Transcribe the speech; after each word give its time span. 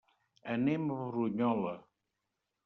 Anem 0.53 0.87
a 0.95 0.97
Brunyola. 1.11 1.75